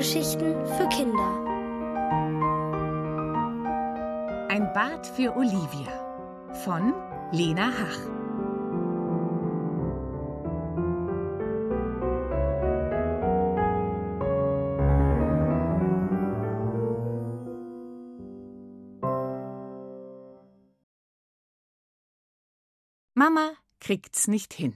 [0.00, 1.30] Hörgeschichten für Kinder.
[4.48, 5.92] Ein Bad für Olivia
[6.64, 6.94] von
[7.32, 7.98] Lena Hach.
[23.12, 24.72] Mama kriegt's nicht hin.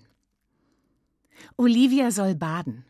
[1.56, 2.84] Olivia soll baden.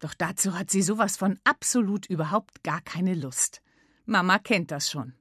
[0.00, 3.62] Doch dazu hat sie sowas von absolut überhaupt gar keine Lust.
[4.04, 5.14] Mama kennt das schon.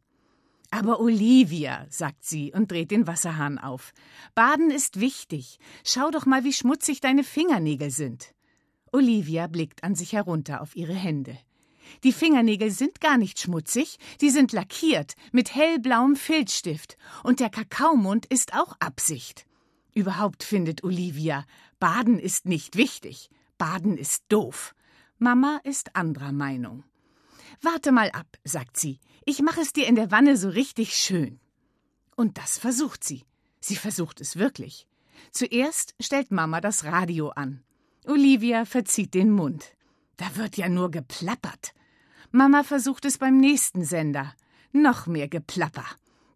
[0.71, 3.93] Aber Olivia, sagt sie und dreht den Wasserhahn auf.
[4.33, 5.59] Baden ist wichtig.
[5.85, 8.33] Schau doch mal, wie schmutzig deine Fingernägel sind.
[8.91, 11.37] Olivia blickt an sich herunter auf ihre Hände.
[12.03, 18.25] Die Fingernägel sind gar nicht schmutzig, die sind lackiert mit hellblauem Filzstift, und der Kakaomund
[18.25, 19.45] ist auch Absicht.
[19.93, 21.45] Überhaupt findet Olivia,
[21.79, 23.29] Baden ist nicht wichtig.
[23.57, 24.75] Baden ist doof.
[25.17, 26.83] Mama ist anderer Meinung.
[27.61, 28.99] Warte mal ab, sagt sie.
[29.25, 31.39] Ich mache es dir in der Wanne so richtig schön.
[32.15, 33.23] Und das versucht sie.
[33.59, 34.87] Sie versucht es wirklich.
[35.31, 37.63] Zuerst stellt Mama das Radio an.
[38.05, 39.65] Olivia verzieht den Mund.
[40.17, 41.73] Da wird ja nur geplappert.
[42.31, 44.33] Mama versucht es beim nächsten Sender.
[44.71, 45.85] Noch mehr Geplapper.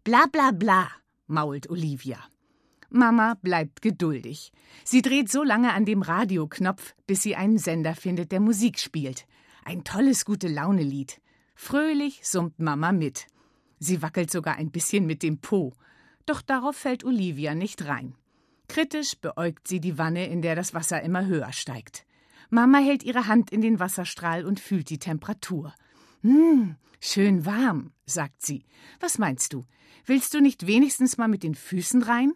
[0.02, 0.88] Bla bla bla,
[1.26, 2.18] mault Olivia.
[2.90, 4.52] Mama bleibt geduldig.
[4.84, 9.26] Sie dreht so lange an dem Radioknopf, bis sie einen Sender findet, der Musik spielt.
[9.64, 11.20] Ein tolles gute Laune Lied.
[11.54, 13.26] Fröhlich summt Mama mit.
[13.78, 15.72] Sie wackelt sogar ein bisschen mit dem Po.
[16.26, 18.14] Doch darauf fällt Olivia nicht rein.
[18.68, 22.06] Kritisch beäugt sie die Wanne, in der das Wasser immer höher steigt.
[22.50, 25.74] Mama hält ihre Hand in den Wasserstrahl und fühlt die Temperatur.
[26.22, 28.64] Hm, schön warm, sagt sie.
[28.98, 29.64] Was meinst du?
[30.04, 32.32] Willst du nicht wenigstens mal mit den Füßen rein?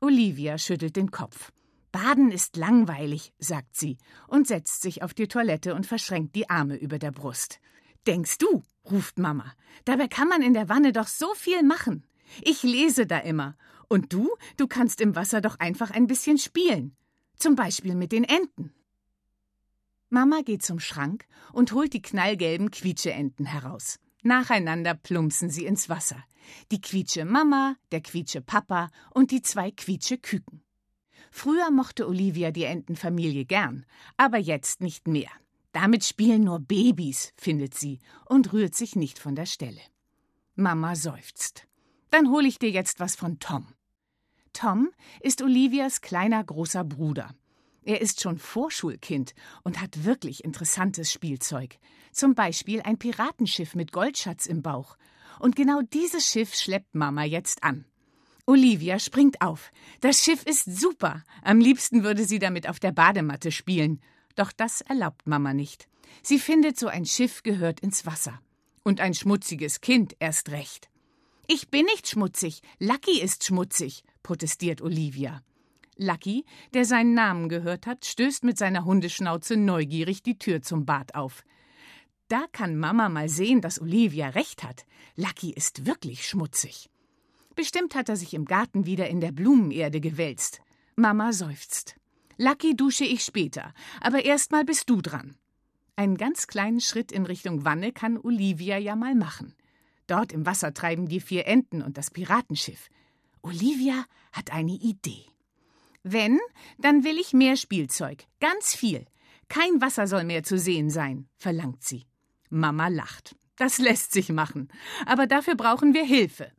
[0.00, 1.52] Olivia schüttelt den Kopf.
[1.90, 6.76] Baden ist langweilig, sagt sie und setzt sich auf die Toilette und verschränkt die Arme
[6.76, 7.60] über der Brust.
[8.06, 9.52] Denkst du, ruft Mama,
[9.84, 12.06] dabei kann man in der Wanne doch so viel machen.
[12.42, 13.56] Ich lese da immer.
[13.88, 16.94] Und du, du kannst im Wasser doch einfach ein bisschen spielen.
[17.36, 18.72] Zum Beispiel mit den Enten.
[20.10, 23.98] Mama geht zum Schrank und holt die knallgelben Quietscheenten heraus.
[24.22, 26.24] Nacheinander plumpsen sie ins Wasser.
[26.70, 30.62] Die Quietsche Mama, der Quietsche Papa und die zwei Quietsche Küken.
[31.30, 33.84] Früher mochte Olivia die Entenfamilie gern,
[34.16, 35.30] aber jetzt nicht mehr.
[35.72, 39.80] Damit spielen nur Babys, findet sie und rührt sich nicht von der Stelle.
[40.56, 41.66] Mama seufzt.
[42.10, 43.66] Dann hol ich dir jetzt was von Tom.
[44.52, 44.90] Tom
[45.20, 47.34] ist Olivias kleiner großer Bruder.
[47.88, 49.34] Er ist schon Vorschulkind
[49.64, 51.78] und hat wirklich interessantes Spielzeug.
[52.12, 54.98] Zum Beispiel ein Piratenschiff mit Goldschatz im Bauch.
[55.40, 57.86] Und genau dieses Schiff schleppt Mama jetzt an.
[58.44, 59.72] Olivia springt auf.
[60.02, 61.24] Das Schiff ist super.
[61.42, 64.02] Am liebsten würde sie damit auf der Badematte spielen.
[64.34, 65.88] Doch das erlaubt Mama nicht.
[66.22, 68.38] Sie findet, so ein Schiff gehört ins Wasser.
[68.82, 70.90] Und ein schmutziges Kind erst recht.
[71.46, 72.60] Ich bin nicht schmutzig.
[72.80, 75.42] Lucky ist schmutzig, protestiert Olivia.
[75.98, 76.44] Lucky,
[76.74, 81.44] der seinen Namen gehört hat, stößt mit seiner Hundeschnauze neugierig die Tür zum Bad auf.
[82.28, 84.86] Da kann Mama mal sehen, dass Olivia recht hat.
[85.16, 86.88] Lucky ist wirklich schmutzig.
[87.56, 90.60] Bestimmt hat er sich im Garten wieder in der Blumenerde gewälzt.
[90.94, 91.96] Mama seufzt.
[92.36, 95.34] Lucky dusche ich später, aber erst mal bist du dran.
[95.96, 99.56] Einen ganz kleinen Schritt in Richtung Wanne kann Olivia ja mal machen.
[100.06, 102.88] Dort im Wasser treiben die vier Enten und das Piratenschiff.
[103.42, 105.24] Olivia hat eine Idee.
[106.12, 106.38] Wenn,
[106.78, 108.24] dann will ich mehr Spielzeug.
[108.40, 109.06] Ganz viel.
[109.48, 112.06] Kein Wasser soll mehr zu sehen sein, verlangt sie.
[112.50, 113.36] Mama lacht.
[113.56, 114.68] Das lässt sich machen.
[115.06, 116.52] Aber dafür brauchen wir Hilfe.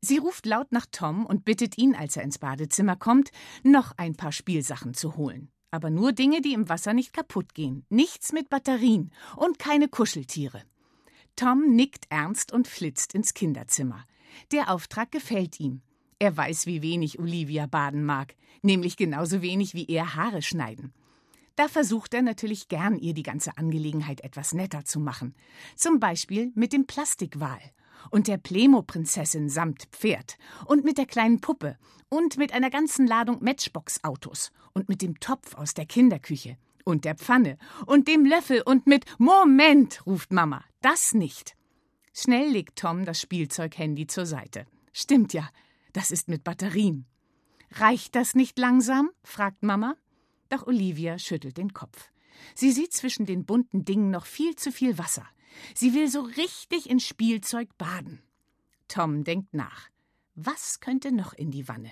[0.00, 3.30] Sie ruft laut nach Tom und bittet ihn, als er ins Badezimmer kommt,
[3.64, 5.50] noch ein paar Spielsachen zu holen.
[5.70, 7.84] Aber nur Dinge, die im Wasser nicht kaputt gehen.
[7.90, 10.62] Nichts mit Batterien und keine Kuscheltiere.
[11.36, 14.04] Tom nickt ernst und flitzt ins Kinderzimmer.
[14.52, 15.82] Der Auftrag gefällt ihm.
[16.18, 20.92] Er weiß, wie wenig Olivia baden mag, nämlich genauso wenig wie er Haare schneiden.
[21.54, 25.34] Da versucht er natürlich gern, ihr die ganze Angelegenheit etwas netter zu machen.
[25.74, 27.60] Zum Beispiel mit dem Plastikwal
[28.10, 31.76] und der Plemo-Prinzessin samt Pferd und mit der kleinen Puppe
[32.08, 37.16] und mit einer ganzen Ladung Matchbox-Autos und mit dem Topf aus der Kinderküche und der
[37.16, 41.54] Pfanne und dem Löffel und mit Moment, ruft Mama, das nicht.
[42.12, 44.66] Schnell legt Tom das Spielzeug-Handy zur Seite.
[44.92, 45.48] Stimmt ja,
[45.98, 47.06] das ist mit Batterien.
[47.72, 49.10] Reicht das nicht langsam?
[49.24, 49.96] fragt Mama.
[50.48, 52.12] Doch Olivia schüttelt den Kopf.
[52.54, 55.26] Sie sieht zwischen den bunten Dingen noch viel zu viel Wasser.
[55.74, 58.22] Sie will so richtig in Spielzeug baden.
[58.86, 59.88] Tom denkt nach.
[60.36, 61.90] Was könnte noch in die Wanne?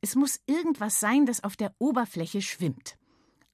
[0.00, 2.96] Es muss irgendwas sein, das auf der Oberfläche schwimmt.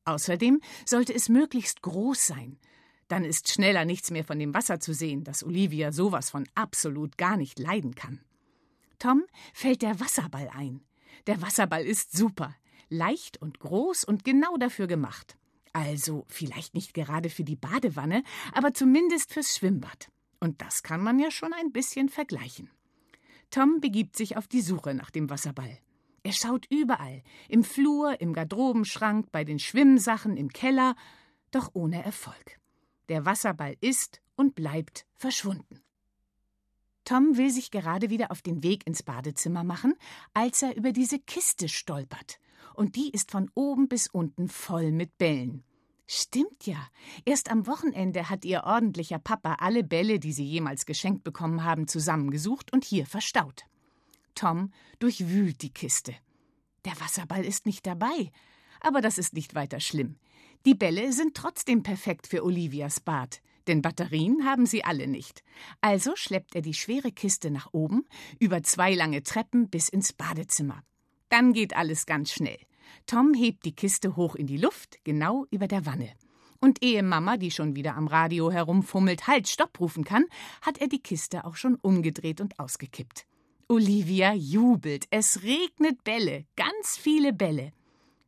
[0.05, 2.61] Außerdem sollte es möglichst groß sein.
[3.09, 7.19] Dann ist schneller nichts mehr von dem Wasser zu sehen, das Olivia sowas von absolut
[7.19, 8.21] gar nicht leiden kann.
[8.99, 9.25] Tom
[9.55, 10.81] fällt der Wasserball ein.
[11.27, 12.55] Der Wasserball ist super,
[12.89, 15.37] leicht und groß und genau dafür gemacht.
[15.73, 18.23] Also vielleicht nicht gerade für die Badewanne,
[18.53, 20.11] aber zumindest fürs Schwimmbad.
[20.41, 22.71] Und das kann man ja schon ein bisschen vergleichen.
[23.51, 25.79] Tom begibt sich auf die Suche nach dem Wasserball.
[26.23, 30.95] Er schaut überall, im Flur, im Garderobenschrank, bei den Schwimmsachen, im Keller,
[31.51, 32.59] doch ohne Erfolg.
[33.09, 35.81] Der Wasserball ist und bleibt verschwunden.
[37.09, 39.95] Tom will sich gerade wieder auf den Weg ins Badezimmer machen,
[40.35, 42.39] als er über diese Kiste stolpert.
[42.75, 45.65] Und die ist von oben bis unten voll mit Bällen.
[46.07, 46.87] Stimmt ja.
[47.25, 51.89] Erst am Wochenende hat ihr ordentlicher Papa alle Bälle, die sie jemals geschenkt bekommen haben,
[51.89, 53.65] zusammengesucht und hier verstaut.
[54.35, 56.15] Tom durchwühlt die Kiste.
[56.85, 58.31] Der Wasserball ist nicht dabei.
[58.83, 60.19] Aber das ist nicht weiter schlimm.
[60.67, 65.43] Die Bälle sind trotzdem perfekt für Olivias Bad, denn Batterien haben sie alle nicht.
[65.81, 68.07] Also schleppt er die schwere Kiste nach oben,
[68.39, 70.83] über zwei lange Treppen bis ins Badezimmer.
[71.29, 72.59] Dann geht alles ganz schnell.
[73.07, 76.11] Tom hebt die Kiste hoch in die Luft, genau über der Wanne.
[76.61, 80.25] Und ehe Mama, die schon wieder am Radio herumfummelt, Halt, Stopp rufen kann,
[80.63, 83.27] hat er die Kiste auch schon umgedreht und ausgekippt.
[83.69, 85.07] Olivia jubelt.
[85.11, 87.73] Es regnet Bälle, ganz viele Bälle.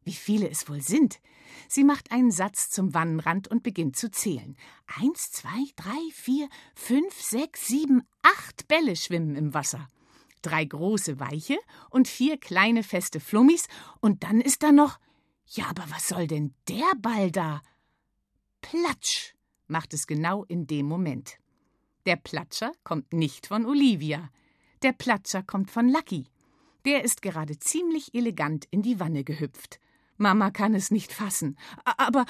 [0.05, 1.21] Wie viele es wohl sind.
[1.69, 4.57] Sie macht einen Satz zum Wannenrand und beginnt zu zählen.
[4.87, 9.89] Eins, zwei, drei, vier, fünf, sechs, sieben, acht Bälle schwimmen im Wasser
[10.43, 11.59] drei große weiche
[11.91, 13.67] und vier kleine feste Flummis,
[14.01, 14.99] und dann ist da noch.
[15.47, 17.61] Ja, aber was soll denn der Ball da?
[18.61, 19.35] Platsch,
[19.67, 21.39] macht es genau in dem Moment.
[22.07, 24.31] Der Platscher kommt nicht von Olivia.
[24.83, 26.27] Der Platscher kommt von Lucky.
[26.85, 29.81] Der ist gerade ziemlich elegant in die Wanne gehüpft.
[30.21, 31.57] Mama kann es nicht fassen.
[31.97, 32.27] Aber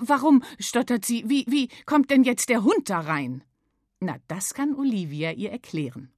[0.00, 3.44] warum, stottert sie, wie, wie kommt denn jetzt der Hund da rein?
[4.00, 6.10] Na, das kann Olivia ihr erklären.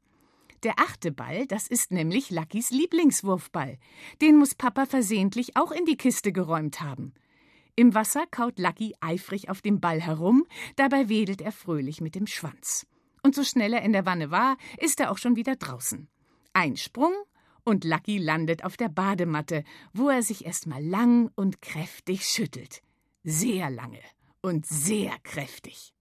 [0.63, 3.79] Der achte Ball, das ist nämlich Luckys Lieblingswurfball.
[4.21, 7.13] Den muss Papa versehentlich auch in die Kiste geräumt haben.
[7.75, 10.47] Im Wasser kaut Lucky eifrig auf dem Ball herum,
[10.77, 12.87] dabei wedelt er fröhlich mit dem Schwanz.
[13.23, 16.09] Und so schnell er in der Wanne war, ist er auch schon wieder draußen.
[16.55, 17.13] Ein Sprung
[17.67, 22.81] und Lucky landet auf der Badematte, wo er sich erstmal lang und kräftig schüttelt.
[23.25, 24.01] Sehr lange
[24.41, 25.93] und sehr kräftig.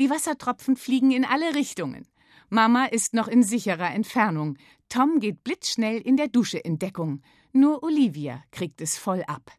[0.00, 2.06] Die Wassertropfen fliegen in alle Richtungen.
[2.50, 4.58] Mama ist noch in sicherer Entfernung.
[4.88, 7.22] Tom geht blitzschnell in der Dusche in Deckung.
[7.52, 9.52] Nur Olivia kriegt es voll ab.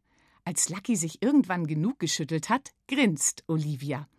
[0.44, 4.10] Als Lucky sich irgendwann genug geschüttelt hat, grinst Olivia.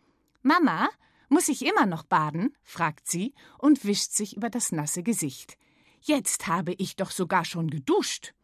[0.42, 0.88] Mama,
[1.28, 2.56] muss ich immer noch baden?
[2.62, 5.58] fragt sie und wischt sich über das nasse Gesicht.
[6.02, 8.34] Jetzt habe ich doch sogar schon geduscht.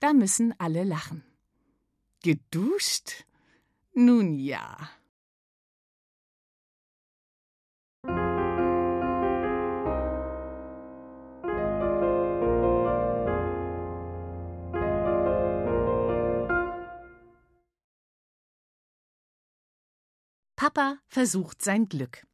[0.00, 1.22] Da müssen alle lachen.
[2.22, 3.26] Geduscht?
[3.92, 4.90] Nun ja.
[20.56, 22.26] Papa versucht sein Glück.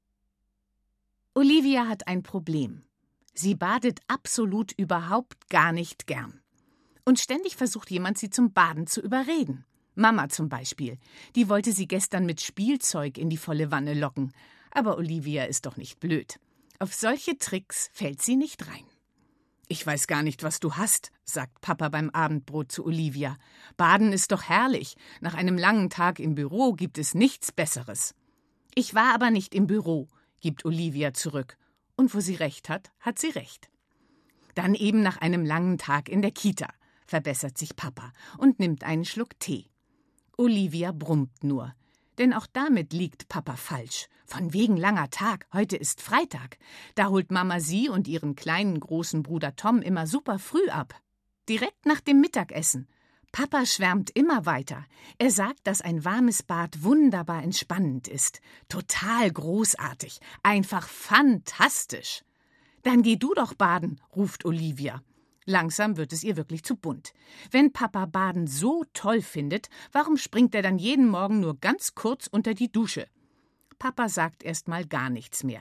[1.33, 2.83] Olivia hat ein Problem.
[3.39, 6.41] Sie badet absolut überhaupt gar nicht gern.
[7.05, 9.67] Und ständig versucht jemand, sie zum Baden zu überreden.
[9.95, 10.99] Mama zum Beispiel.
[11.35, 14.33] Die wollte sie gestern mit Spielzeug in die volle Wanne locken.
[14.71, 16.41] Aber Olivia ist doch nicht blöd.
[16.79, 18.85] Auf solche Tricks fällt sie nicht rein.
[19.69, 23.37] Ich weiß gar nicht, was du hast, sagt Papa beim Abendbrot zu Olivia.
[23.77, 24.97] Baden ist doch herrlich.
[25.21, 28.15] Nach einem langen Tag im Büro gibt es nichts Besseres.
[28.75, 30.09] Ich war aber nicht im Büro,
[30.41, 31.59] gibt Olivia zurück.
[31.97, 33.71] Und wo sie recht hat, hat sie recht.
[34.55, 36.69] Dann eben nach einem langen Tag in der Kita,
[37.07, 39.71] verbessert sich Papa und nimmt einen Schluck Tee.
[40.37, 41.75] Olivia brummt nur.
[42.19, 44.09] Denn auch damit liegt Papa falsch.
[44.25, 46.59] Von wegen langer Tag, heute ist Freitag.
[46.95, 51.01] Da holt Mama sie und ihren kleinen großen Bruder Tom immer super früh ab.
[51.49, 52.89] Direkt nach dem Mittagessen.
[53.37, 54.87] Papa schwärmt immer weiter.
[55.19, 58.41] Er sagt, dass ein warmes Bad wunderbar entspannend ist.
[58.71, 60.21] Total großartig.
[60.43, 62.25] Einfach fantastisch.
[62.83, 65.03] Dann geh du doch baden, ruft Olivia.
[65.45, 67.13] Langsam wird es ihr wirklich zu bunt.
[67.51, 72.29] Wenn Papa Baden so toll findet, warum springt er dann jeden Morgen nur ganz kurz
[72.29, 73.07] unter die Dusche?
[73.79, 75.61] Papa sagt erst mal gar nichts mehr.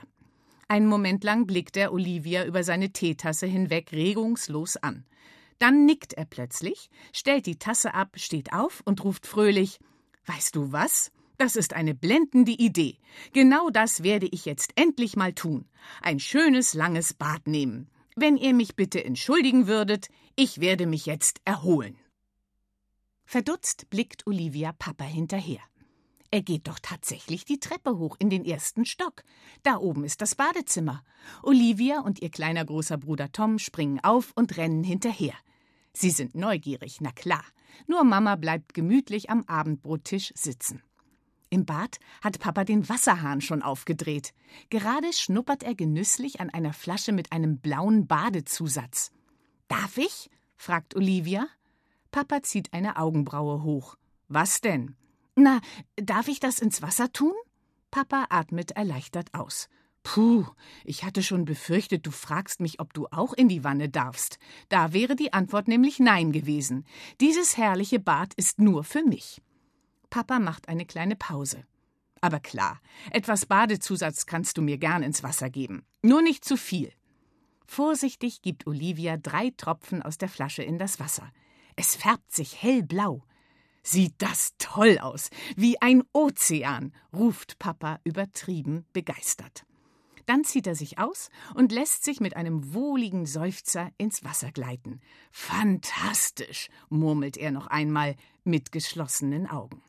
[0.66, 5.04] Einen Moment lang blickt er Olivia über seine Teetasse hinweg regungslos an.
[5.58, 9.78] Dann nickt er plötzlich, stellt die Tasse ab, steht auf und ruft fröhlich
[10.26, 11.12] Weißt du was?
[11.38, 12.98] Das ist eine blendende Idee.
[13.32, 15.68] Genau das werde ich jetzt endlich mal tun.
[16.02, 17.88] Ein schönes, langes Bad nehmen.
[18.16, 21.96] Wenn ihr mich bitte entschuldigen würdet, ich werde mich jetzt erholen.
[23.24, 25.60] Verdutzt blickt Olivia Papa hinterher.
[26.30, 29.22] Er geht doch tatsächlich die Treppe hoch in den ersten Stock.
[29.62, 31.04] Da oben ist das Badezimmer.
[31.42, 35.34] Olivia und ihr kleiner großer Bruder Tom springen auf und rennen hinterher.
[35.92, 37.44] Sie sind neugierig, na klar.
[37.86, 40.82] Nur Mama bleibt gemütlich am Abendbrottisch sitzen.
[41.48, 44.34] Im Bad hat Papa den Wasserhahn schon aufgedreht.
[44.68, 49.12] Gerade schnuppert er genüsslich an einer Flasche mit einem blauen Badezusatz.
[49.68, 50.28] Darf ich?
[50.56, 51.46] fragt Olivia.
[52.10, 53.96] Papa zieht eine Augenbraue hoch.
[54.28, 54.96] Was denn?
[55.36, 55.60] Na,
[55.96, 57.34] darf ich das ins Wasser tun?
[57.90, 59.68] Papa atmet erleichtert aus.
[60.02, 60.46] Puh,
[60.84, 64.38] ich hatte schon befürchtet, du fragst mich, ob du auch in die Wanne darfst.
[64.68, 66.86] Da wäre die Antwort nämlich Nein gewesen.
[67.20, 69.42] Dieses herrliche Bad ist nur für mich.
[70.08, 71.64] Papa macht eine kleine Pause.
[72.22, 75.84] Aber klar, etwas Badezusatz kannst du mir gern ins Wasser geben.
[76.02, 76.92] Nur nicht zu viel.
[77.66, 81.30] Vorsichtig gibt Olivia drei Tropfen aus der Flasche in das Wasser.
[81.74, 83.22] Es färbt sich hellblau.
[83.88, 89.64] Sieht das toll aus, wie ein Ozean, ruft Papa übertrieben begeistert.
[90.26, 95.00] Dann zieht er sich aus und lässt sich mit einem wohligen Seufzer ins Wasser gleiten.
[95.30, 99.80] Fantastisch, murmelt er noch einmal mit geschlossenen Augen.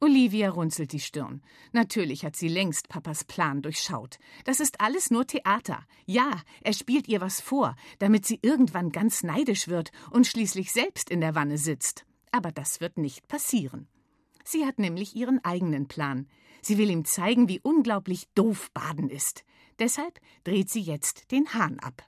[0.00, 1.40] Olivia runzelt die Stirn.
[1.70, 4.18] Natürlich hat sie längst Papas Plan durchschaut.
[4.46, 5.84] Das ist alles nur Theater.
[6.06, 11.08] Ja, er spielt ihr was vor, damit sie irgendwann ganz neidisch wird und schließlich selbst
[11.08, 12.04] in der Wanne sitzt.
[12.32, 13.88] Aber das wird nicht passieren.
[14.44, 16.26] Sie hat nämlich ihren eigenen Plan.
[16.62, 19.44] Sie will ihm zeigen, wie unglaublich doof Baden ist.
[19.78, 22.04] Deshalb dreht sie jetzt den Hahn ab.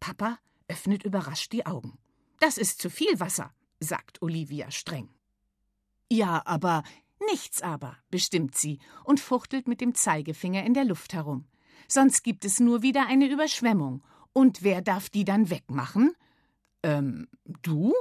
[0.00, 1.98] Papa öffnet überrascht die Augen.
[2.38, 5.08] Das ist zu viel Wasser, sagt Olivia streng.
[6.10, 6.82] Ja, aber
[7.30, 11.46] nichts aber, bestimmt sie und fuchtelt mit dem Zeigefinger in der Luft herum.
[11.88, 14.02] Sonst gibt es nur wieder eine Überschwemmung.
[14.32, 16.14] Und wer darf die dann wegmachen?
[16.82, 17.28] Ähm,
[17.62, 17.94] du?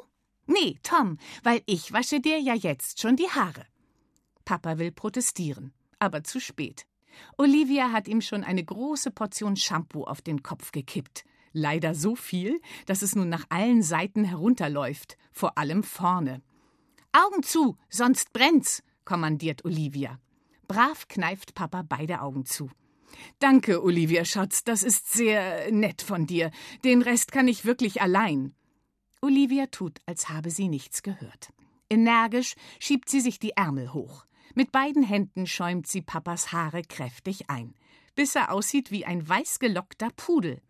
[0.46, 3.66] Nee, Tom, weil ich wasche dir ja jetzt schon die Haare.
[4.46, 6.86] Papa will protestieren, aber zu spät.
[7.38, 11.24] Olivia hat ihm schon eine große Portion Shampoo auf den Kopf gekippt.
[11.54, 16.42] Leider so viel, dass es nun nach allen Seiten herunterläuft, vor allem vorne.
[17.12, 20.20] Augen zu, sonst brennt's, kommandiert Olivia.
[20.68, 22.72] Brav kneift Papa beide Augen zu.
[23.38, 26.50] Danke, Olivia Schatz, das ist sehr nett von dir.
[26.84, 28.56] Den Rest kann ich wirklich allein.
[29.24, 31.54] Olivia tut, als habe sie nichts gehört.
[31.90, 34.26] Energisch schiebt sie sich die Ärmel hoch.
[34.54, 37.74] Mit beiden Händen schäumt sie Papas Haare kräftig ein,
[38.16, 40.62] bis er aussieht wie ein weißgelockter Pudel.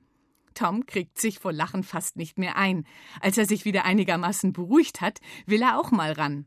[0.53, 2.85] Tom kriegt sich vor Lachen fast nicht mehr ein.
[3.21, 6.45] Als er sich wieder einigermaßen beruhigt hat, will er auch mal ran.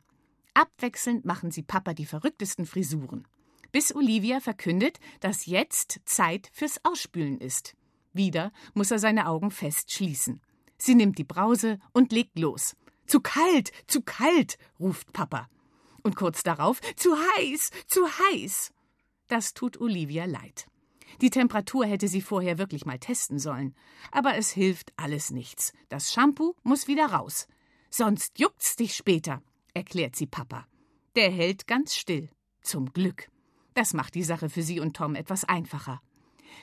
[0.55, 3.27] Abwechselnd machen sie Papa die verrücktesten Frisuren.
[3.73, 7.75] Bis Olivia verkündet, dass jetzt Zeit fürs Ausspülen ist.
[8.13, 10.41] Wieder muss er seine Augen fest schließen.
[10.79, 12.77] Sie nimmt die Brause und legt los.
[13.07, 15.49] Zu kalt, zu kalt, ruft Papa.
[16.03, 18.73] Und kurz darauf zu heiß, zu heiß.
[19.29, 20.67] Das tut Olivia leid.
[21.21, 23.75] Die Temperatur hätte sie vorher wirklich mal testen sollen.
[24.11, 25.73] Aber es hilft alles nichts.
[25.89, 27.49] Das Shampoo muss wieder raus.
[27.91, 29.43] Sonst juckt's dich später,
[29.73, 30.67] erklärt sie Papa.
[31.15, 32.29] Der hält ganz still.
[32.61, 33.31] Zum Glück.
[33.75, 36.01] Das macht die Sache für sie und Tom etwas einfacher.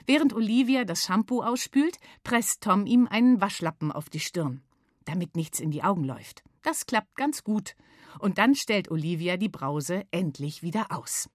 [0.05, 4.61] Während Olivia das Shampoo ausspült, presst Tom ihm einen Waschlappen auf die Stirn,
[5.05, 6.43] damit nichts in die Augen läuft.
[6.61, 7.75] Das klappt ganz gut.
[8.19, 11.29] Und dann stellt Olivia die Brause endlich wieder aus.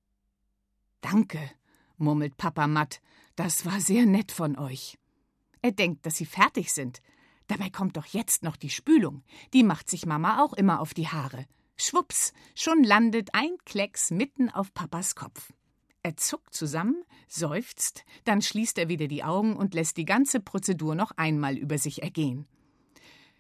[1.01, 1.39] Danke,
[1.97, 3.01] murmelt Papa matt.
[3.37, 4.99] Das war sehr nett von euch.
[5.63, 7.01] Er denkt, dass sie fertig sind.
[7.47, 9.23] Dabei kommt doch jetzt noch die Spülung.
[9.53, 11.47] Die macht sich Mama auch immer auf die Haare.
[11.77, 15.53] Schwups, schon landet ein Klecks mitten auf Papas Kopf.
[16.09, 20.95] Er zuckt zusammen, seufzt, dann schließt er wieder die Augen und lässt die ganze Prozedur
[20.95, 22.47] noch einmal über sich ergehen.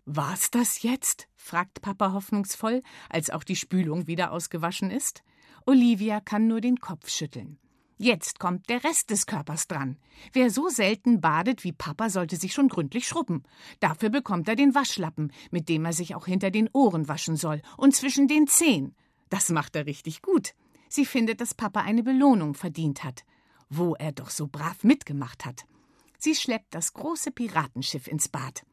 [0.04, 1.28] War's das jetzt?
[1.34, 5.22] fragt Papa hoffnungsvoll, als auch die Spülung wieder ausgewaschen ist.
[5.64, 7.58] Olivia kann nur den Kopf schütteln.
[7.96, 9.96] Jetzt kommt der Rest des Körpers dran.
[10.34, 13.44] Wer so selten badet wie Papa, sollte sich schon gründlich schrubben.
[13.80, 17.62] Dafür bekommt er den Waschlappen, mit dem er sich auch hinter den Ohren waschen soll
[17.78, 18.94] und zwischen den Zehen.
[19.30, 20.52] Das macht er richtig gut.
[20.88, 23.24] Sie findet, dass Papa eine Belohnung verdient hat,
[23.68, 25.64] wo er doch so brav mitgemacht hat.
[26.18, 28.64] Sie schleppt das große Piratenschiff ins Bad.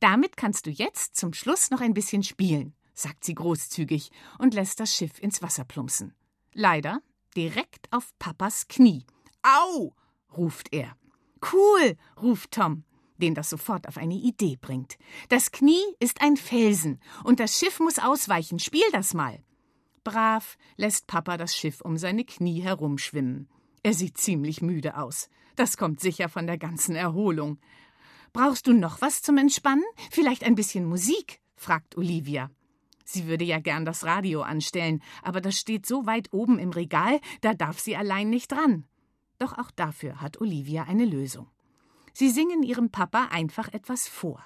[0.00, 4.80] Damit kannst du jetzt zum Schluss noch ein bisschen spielen, sagt sie großzügig und lässt
[4.80, 6.14] das Schiff ins Wasser plumpsen.
[6.52, 7.00] Leider
[7.36, 9.04] direkt auf Papas Knie.
[9.42, 9.94] Au!
[10.36, 10.96] ruft er.
[11.52, 12.84] Cool, ruft Tom,
[13.16, 14.98] den das sofort auf eine Idee bringt.
[15.28, 18.58] Das Knie ist ein Felsen und das Schiff muss ausweichen.
[18.58, 19.42] Spiel das mal.
[20.04, 23.48] Brav lässt Papa das Schiff um seine Knie herumschwimmen.
[23.82, 25.28] Er sieht ziemlich müde aus.
[25.56, 27.58] Das kommt sicher von der ganzen Erholung.
[28.32, 29.84] Brauchst du noch was zum Entspannen?
[30.10, 31.40] Vielleicht ein bisschen Musik?
[31.56, 32.50] fragt Olivia.
[33.04, 37.20] Sie würde ja gern das Radio anstellen, aber das steht so weit oben im Regal,
[37.40, 38.84] da darf sie allein nicht dran.
[39.38, 41.48] Doch auch dafür hat Olivia eine Lösung.
[42.12, 44.44] Sie singen ihrem Papa einfach etwas vor.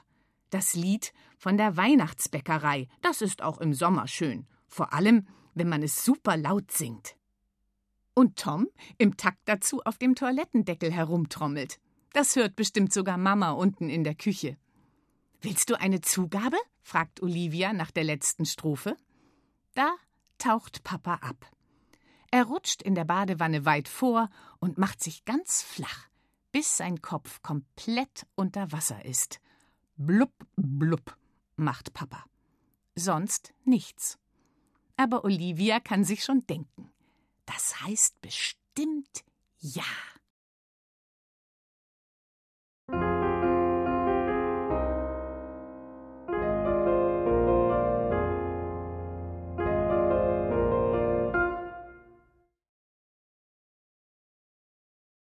[0.51, 5.83] Das Lied von der Weihnachtsbäckerei, das ist auch im Sommer schön, vor allem, wenn man
[5.83, 7.17] es super laut singt.
[8.15, 8.69] Und Tom
[8.99, 11.81] im Takt dazu auf dem Toilettendeckel herumtrommelt.
[12.13, 14.57] Das hört bestimmt sogar Mama unten in der Küche.
[15.41, 16.57] Willst du eine Zugabe?
[16.83, 18.97] fragt Olivia nach der letzten Strophe.
[19.75, 19.95] Da
[20.39, 21.51] taucht Papa ab.
[22.31, 26.09] Er rutscht in der Badewanne weit vor und macht sich ganz flach,
[26.53, 29.41] bis sein Kopf komplett unter Wasser ist.
[29.97, 31.17] Blub, blub,
[31.57, 32.25] macht Papa.
[32.97, 34.19] Sonst nichts.
[34.97, 36.91] Aber Olivia kann sich schon denken.
[37.47, 39.25] Das heißt bestimmt
[39.61, 39.85] ja.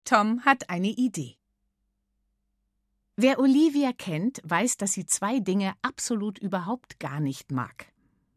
[0.09, 1.35] Tom hat eine Idee.
[3.15, 7.91] Wer Olivia kennt, weiß, dass sie zwei Dinge absolut überhaupt gar nicht mag.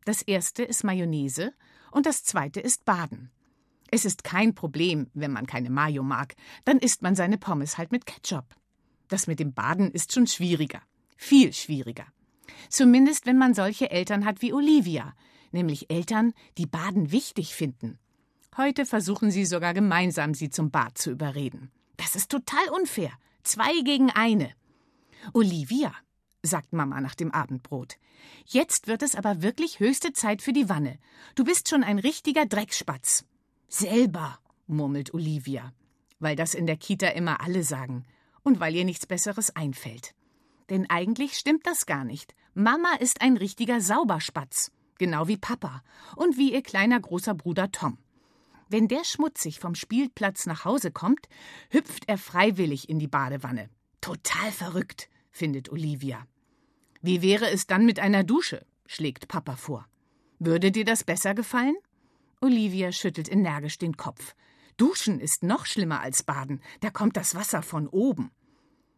[0.04, 1.52] Das erste ist Mayonnaise
[1.90, 3.30] und das zweite ist Baden.
[3.90, 7.92] Es ist kein Problem, wenn man keine Mayo mag, dann isst man seine Pommes halt
[7.92, 8.56] mit Ketchup.
[9.08, 10.80] Das mit dem Baden ist schon schwieriger,
[11.16, 12.06] viel schwieriger.
[12.68, 15.14] Zumindest wenn man solche Eltern hat wie Olivia,
[15.50, 17.98] nämlich Eltern, die Baden wichtig finden
[18.54, 21.70] Heute versuchen sie sogar gemeinsam, sie zum Bad zu überreden.
[21.96, 23.10] Das ist total unfair.
[23.44, 24.50] Zwei gegen eine.
[25.32, 25.94] Olivia,
[26.42, 27.96] sagt Mama nach dem Abendbrot.
[28.46, 30.98] Jetzt wird es aber wirklich höchste Zeit für die Wanne.
[31.34, 33.24] Du bist schon ein richtiger Dreckspatz.
[33.68, 35.72] Selber, murmelt Olivia,
[36.18, 38.04] weil das in der Kita immer alle sagen
[38.42, 40.14] und weil ihr nichts Besseres einfällt.
[40.70, 42.34] Denn eigentlich stimmt das gar nicht.
[42.54, 45.82] Mama ist ein richtiger Sauberspatz, genau wie Papa
[46.16, 47.98] und wie ihr kleiner großer Bruder Tom.
[48.68, 51.28] Wenn der schmutzig vom Spielplatz nach Hause kommt,
[51.70, 53.68] hüpft er freiwillig in die Badewanne.
[54.00, 56.26] Total verrückt, findet Olivia.
[57.04, 58.64] Wie wäre es dann mit einer Dusche?
[58.86, 59.88] schlägt Papa vor.
[60.38, 61.74] Würde dir das besser gefallen?
[62.40, 64.36] Olivia schüttelt energisch den Kopf.
[64.76, 68.30] Duschen ist noch schlimmer als Baden, da kommt das Wasser von oben.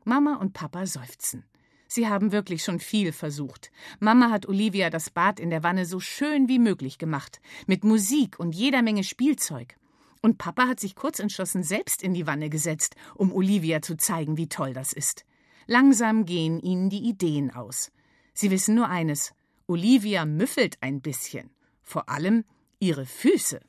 [0.05, 1.45] Mama und Papa seufzen.
[1.89, 3.71] Sie haben wirklich schon viel versucht.
[4.01, 8.39] Mama hat Olivia das Bad in der Wanne so schön wie möglich gemacht, mit Musik
[8.39, 9.77] und jeder Menge Spielzeug.
[10.21, 14.37] Und Papa hat sich kurz entschlossen selbst in die Wanne gesetzt, um Olivia zu zeigen,
[14.37, 15.25] wie toll das ist.
[15.67, 17.91] Langsam gehen ihnen die Ideen aus.
[18.33, 19.33] Sie wissen nur eines:
[19.67, 21.51] Olivia müffelt ein bisschen.
[21.83, 22.45] Vor allem
[22.81, 23.61] ihre Füße.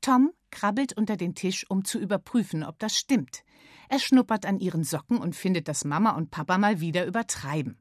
[0.00, 3.44] Tom krabbelt unter den Tisch, um zu überprüfen, ob das stimmt.
[3.88, 7.78] Er schnuppert an ihren Socken und findet, dass Mama und Papa mal wieder übertreiben.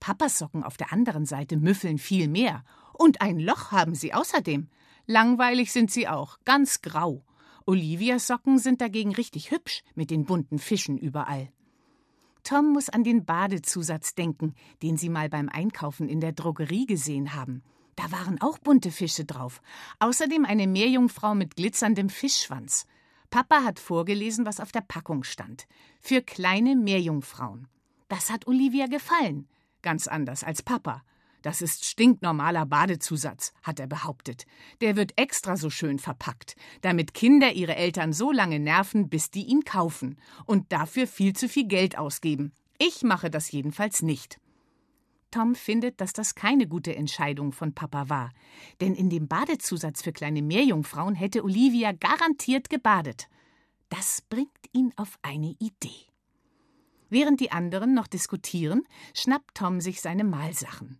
[0.00, 2.64] Papas Socken auf der anderen Seite müffeln viel mehr.
[2.94, 4.68] Und ein Loch haben sie außerdem.
[5.06, 7.24] Langweilig sind sie auch, ganz grau.
[7.66, 11.52] Olivias Socken sind dagegen richtig hübsch, mit den bunten Fischen überall.
[12.42, 17.34] Tom muss an den Badezusatz denken, den sie mal beim Einkaufen in der Drogerie gesehen
[17.34, 17.62] haben.
[17.96, 19.60] Da waren auch bunte Fische drauf.
[19.98, 22.86] Außerdem eine Meerjungfrau mit glitzerndem Fischschwanz.
[23.30, 25.66] Papa hat vorgelesen, was auf der Packung stand.
[26.00, 27.68] Für kleine Meerjungfrauen.
[28.08, 29.46] Das hat Olivia gefallen.
[29.82, 31.02] Ganz anders als Papa.
[31.42, 34.46] Das ist stinknormaler Badezusatz, hat er behauptet.
[34.80, 39.44] Der wird extra so schön verpackt, damit Kinder ihre Eltern so lange nerven, bis die
[39.44, 42.52] ihn kaufen und dafür viel zu viel Geld ausgeben.
[42.78, 44.38] Ich mache das jedenfalls nicht.
[45.30, 48.30] Tom findet, dass das keine gute Entscheidung von Papa war.
[48.80, 53.28] Denn in dem Badezusatz für kleine Meerjungfrauen hätte Olivia garantiert gebadet.
[53.90, 56.06] Das bringt ihn auf eine Idee.
[57.10, 60.98] Während die anderen noch diskutieren, schnappt Tom sich seine Malsachen.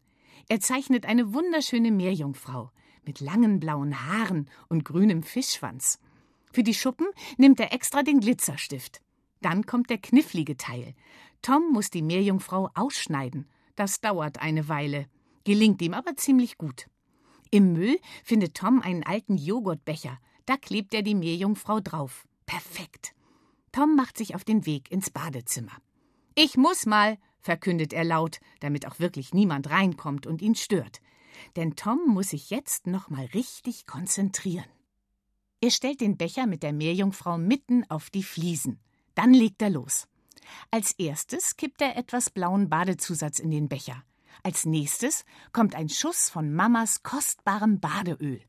[0.51, 2.71] Er zeichnet eine wunderschöne Meerjungfrau
[3.07, 5.99] mit langen blauen Haaren und grünem Fischschwanz.
[6.53, 7.07] Für die Schuppen
[7.39, 9.01] nimmt er extra den Glitzerstift.
[9.41, 10.95] Dann kommt der knifflige Teil.
[11.41, 13.49] Tom muss die Meerjungfrau ausschneiden
[13.81, 15.07] das dauert eine Weile,
[15.45, 16.91] gelingt ihm aber ziemlich gut.
[17.51, 20.19] Im Müll findet Tom einen alten Joghurtbecher.
[20.45, 22.27] Da klebt er die Meerjungfrau drauf.
[22.45, 23.15] Perfekt.
[23.73, 25.73] Tom macht sich auf den Weg ins Badezimmer.
[26.35, 31.01] Ich muss mal, verkündet er laut, damit auch wirklich niemand reinkommt und ihn stört.
[31.57, 34.67] Denn Tom muss sich jetzt noch mal richtig konzentrieren.
[35.61, 38.81] Er stellt den Becher mit der Meerjungfrau mitten auf die Fliesen.
[39.15, 40.09] Dann legt er los.
[40.71, 44.03] Als erstes kippt er etwas blauen Badezusatz in den Becher.
[44.43, 48.41] Als nächstes kommt ein Schuss von Mamas kostbarem Badeöl.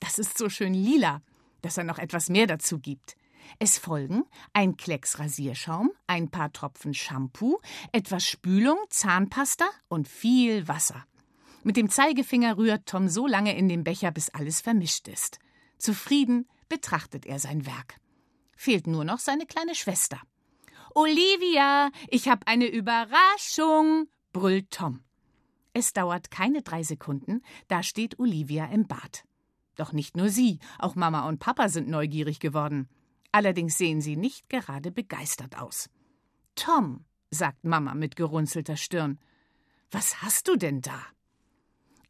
[0.00, 1.22] Das ist so schön lila,
[1.62, 3.16] dass er noch etwas mehr dazu gibt.
[3.58, 7.60] Es folgen ein Klecks Rasierschaum, ein paar Tropfen Shampoo,
[7.92, 11.04] etwas Spülung, Zahnpasta und viel Wasser.
[11.62, 15.38] Mit dem Zeigefinger rührt Tom so lange in den Becher, bis alles vermischt ist.
[15.78, 17.98] Zufrieden betrachtet er sein Werk.
[18.56, 20.20] Fehlt nur noch seine kleine Schwester.
[20.94, 25.00] Olivia, ich habe eine Überraschung, brüllt Tom.
[25.72, 29.24] Es dauert keine drei Sekunden, da steht Olivia im Bad.
[29.74, 32.88] Doch nicht nur sie, auch Mama und Papa sind neugierig geworden.
[33.34, 35.90] Allerdings sehen sie nicht gerade begeistert aus.
[36.54, 39.18] Tom, sagt Mama mit gerunzelter Stirn,
[39.90, 41.00] was hast du denn da?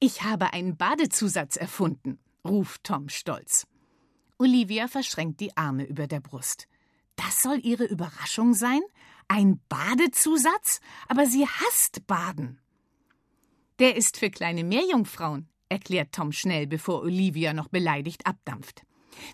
[0.00, 3.66] Ich habe einen Badezusatz erfunden, ruft Tom stolz.
[4.36, 6.68] Olivia verschränkt die Arme über der Brust.
[7.16, 8.82] Das soll ihre Überraschung sein?
[9.26, 10.80] Ein Badezusatz?
[11.08, 12.60] Aber sie hasst Baden.
[13.78, 18.84] Der ist für kleine Meerjungfrauen, erklärt Tom schnell, bevor Olivia noch beleidigt abdampft.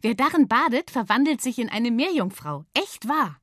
[0.03, 2.65] Wer darin badet, verwandelt sich in eine Meerjungfrau.
[2.75, 3.41] Echt wahr.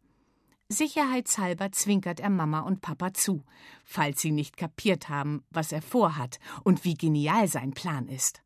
[0.70, 3.46] Sicherheitshalber zwinkert er Mama und Papa zu,
[3.86, 8.42] falls sie nicht kapiert haben, was er vorhat und wie genial sein Plan ist.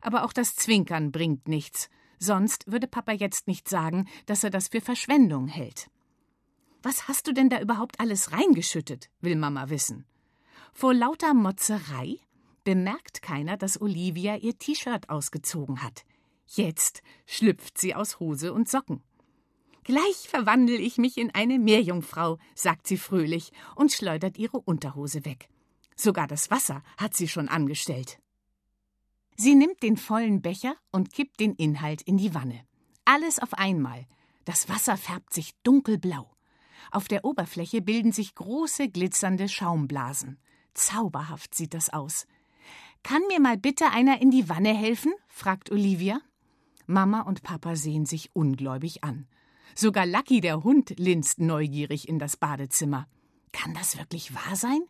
[0.00, 4.68] Aber auch das Zwinkern bringt nichts, sonst würde Papa jetzt nicht sagen, dass er das
[4.68, 5.90] für Verschwendung hält.
[6.82, 9.10] Was hast du denn da überhaupt alles reingeschüttet?
[9.20, 10.06] will Mama wissen.
[10.72, 12.20] Vor lauter Motzerei
[12.64, 16.04] bemerkt keiner, dass Olivia ihr T-Shirt ausgezogen hat.
[16.46, 19.02] Jetzt schlüpft sie aus Hose und Socken.
[19.84, 25.48] Gleich verwandle ich mich in eine Meerjungfrau, sagt sie fröhlich und schleudert ihre Unterhose weg.
[25.94, 28.18] Sogar das Wasser hat sie schon angestellt.
[29.36, 32.66] Sie nimmt den vollen Becher und kippt den Inhalt in die Wanne.
[33.04, 34.06] Alles auf einmal.
[34.44, 36.30] Das Wasser färbt sich dunkelblau.
[36.90, 40.38] Auf der Oberfläche bilden sich große glitzernde Schaumblasen.
[40.74, 42.26] Zauberhaft sieht das aus.
[43.02, 45.12] Kann mir mal bitte einer in die Wanne helfen?
[45.28, 46.20] fragt Olivia.
[46.86, 49.26] Mama und Papa sehen sich ungläubig an.
[49.74, 53.06] Sogar Lucky, der Hund, linst neugierig in das Badezimmer.
[53.52, 54.80] Kann das wirklich wahr sein?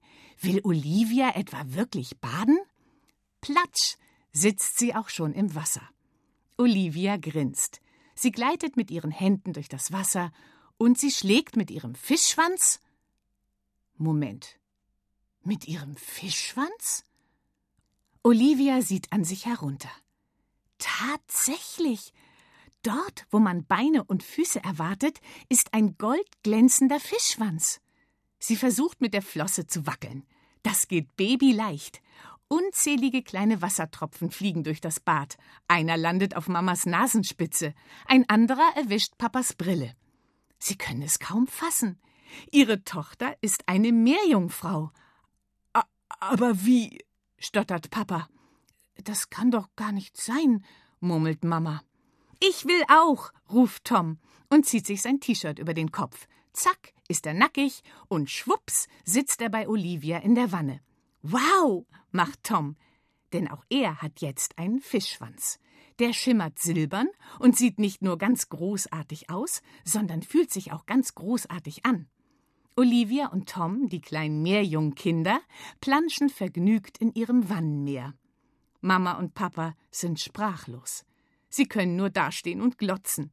[0.40, 2.58] Will Olivia etwa wirklich baden?
[3.40, 3.96] Platsch
[4.32, 5.82] sitzt sie auch schon im Wasser.
[6.58, 7.80] Olivia grinst.
[8.14, 10.32] Sie gleitet mit ihren Händen durch das Wasser
[10.78, 12.80] und sie schlägt mit ihrem Fischschwanz.
[13.96, 14.58] Moment,
[15.42, 17.04] mit ihrem Fischschwanz?
[18.22, 19.90] Olivia sieht an sich herunter.
[20.78, 22.12] Tatsächlich.
[22.82, 27.80] Dort, wo man Beine und Füße erwartet, ist ein goldglänzender Fischschwanz.
[28.38, 30.24] Sie versucht mit der Flosse zu wackeln.
[30.62, 32.00] Das geht babyleicht.
[32.48, 35.36] Unzählige kleine Wassertropfen fliegen durch das Bad.
[35.66, 37.74] Einer landet auf Mamas Nasenspitze,
[38.06, 39.94] ein anderer erwischt Papas Brille.
[40.58, 42.00] Sie können es kaum fassen.
[42.52, 44.92] Ihre Tochter ist eine Meerjungfrau
[46.20, 47.04] aber wie?
[47.38, 48.28] stottert Papa.
[49.04, 50.64] Das kann doch gar nicht sein,
[51.00, 51.82] murmelt Mama.
[52.40, 54.18] Ich will auch, ruft Tom
[54.50, 56.26] und zieht sich sein T-Shirt über den Kopf.
[56.52, 60.80] Zack, ist er nackig und schwupps sitzt er bei Olivia in der Wanne.
[61.22, 62.76] Wow, macht Tom,
[63.32, 65.58] denn auch er hat jetzt einen Fischschwanz.
[65.98, 71.14] Der schimmert silbern und sieht nicht nur ganz großartig aus, sondern fühlt sich auch ganz
[71.14, 72.08] großartig an.
[72.76, 75.40] Olivia und Tom, die kleinen Meerjungkinder,
[75.80, 78.12] planschen vergnügt in ihrem Wannenmeer.
[78.86, 81.04] Mama und Papa sind sprachlos.
[81.48, 83.32] Sie können nur dastehen und glotzen.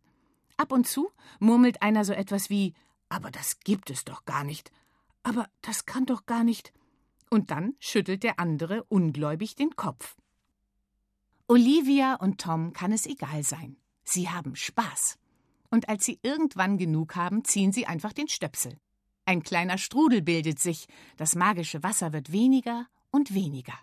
[0.58, 2.74] Ab und zu murmelt einer so etwas wie
[3.10, 4.72] Aber das gibt es doch gar nicht.
[5.22, 6.74] Aber das kann doch gar nicht.
[7.30, 10.16] Und dann schüttelt der andere ungläubig den Kopf.
[11.48, 13.78] Olivia und Tom kann es egal sein.
[14.04, 15.20] Sie haben Spaß.
[15.70, 18.80] Und als sie irgendwann genug haben, ziehen sie einfach den Stöpsel.
[19.26, 20.88] Ein kleiner Strudel bildet sich,
[21.18, 23.78] das magische Wasser wird weniger und weniger.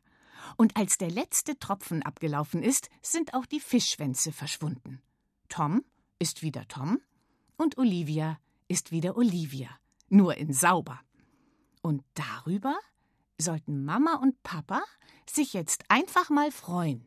[0.56, 5.02] Und als der letzte Tropfen abgelaufen ist, sind auch die Fischschwänze verschwunden.
[5.48, 5.84] Tom
[6.18, 7.00] ist wieder Tom
[7.56, 9.68] und Olivia ist wieder Olivia,
[10.08, 11.00] nur in sauber.
[11.82, 12.76] Und darüber
[13.38, 14.82] sollten Mama und Papa
[15.28, 17.06] sich jetzt einfach mal freuen.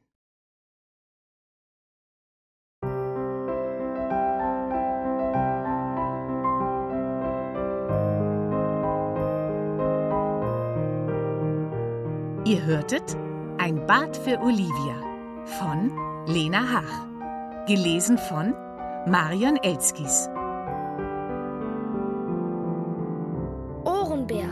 [12.45, 13.15] Ihr hörtet
[13.63, 15.01] Ein Bad für Olivia
[15.45, 15.89] von
[16.27, 17.65] Lena Hach.
[17.65, 18.53] Gelesen von
[19.07, 20.27] Marion Elskis.
[23.85, 24.49] Ohrenbär.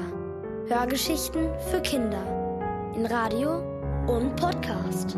[0.70, 2.24] Hörgeschichten für Kinder.
[2.96, 3.58] In Radio
[4.08, 5.18] und Podcast.